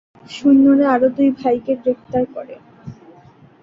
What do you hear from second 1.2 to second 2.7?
ভাইকে গ্রেপ্তার করে।